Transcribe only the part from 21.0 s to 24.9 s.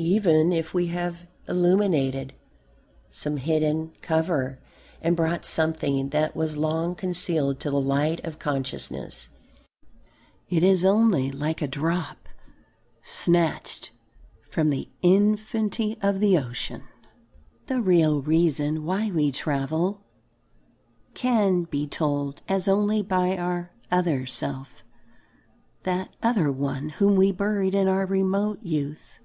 can be told us only by our "other self,"